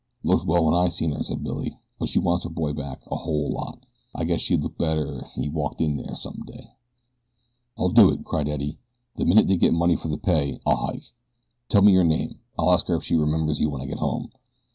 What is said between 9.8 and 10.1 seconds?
for